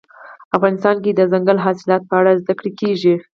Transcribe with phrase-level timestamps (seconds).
[0.57, 3.15] افغانستان کې د دځنګل حاصلات په اړه زده کړه کېږي.